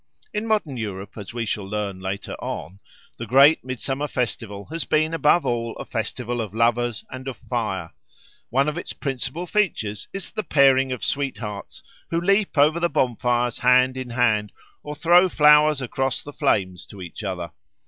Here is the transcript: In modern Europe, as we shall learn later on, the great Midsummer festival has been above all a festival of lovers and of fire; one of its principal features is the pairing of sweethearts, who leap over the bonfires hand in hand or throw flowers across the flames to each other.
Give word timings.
In 0.33 0.47
modern 0.47 0.77
Europe, 0.77 1.15
as 1.15 1.31
we 1.31 1.45
shall 1.45 1.63
learn 1.69 1.99
later 1.99 2.33
on, 2.39 2.79
the 3.17 3.27
great 3.27 3.63
Midsummer 3.63 4.07
festival 4.07 4.65
has 4.71 4.83
been 4.83 5.13
above 5.13 5.45
all 5.45 5.75
a 5.75 5.85
festival 5.85 6.41
of 6.41 6.55
lovers 6.55 7.05
and 7.11 7.27
of 7.27 7.37
fire; 7.37 7.91
one 8.49 8.67
of 8.67 8.79
its 8.79 8.93
principal 8.93 9.45
features 9.45 10.07
is 10.11 10.31
the 10.31 10.41
pairing 10.43 10.91
of 10.91 11.03
sweethearts, 11.03 11.83
who 12.09 12.19
leap 12.19 12.57
over 12.57 12.79
the 12.79 12.89
bonfires 12.89 13.59
hand 13.59 13.95
in 13.95 14.09
hand 14.09 14.51
or 14.81 14.95
throw 14.95 15.29
flowers 15.29 15.83
across 15.83 16.23
the 16.23 16.33
flames 16.33 16.87
to 16.87 16.99
each 17.03 17.23
other. 17.23 17.51